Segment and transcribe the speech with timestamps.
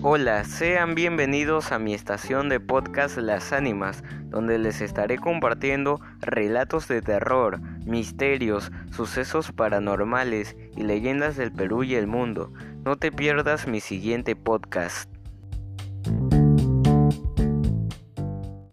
[0.00, 6.86] Hola, sean bienvenidos a mi estación de podcast Las Ánimas, donde les estaré compartiendo relatos
[6.86, 12.52] de terror, misterios, sucesos paranormales y leyendas del Perú y el mundo.
[12.84, 15.10] No te pierdas mi siguiente podcast.